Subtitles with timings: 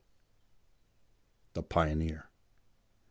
[1.53, 2.27] THE PIONEER.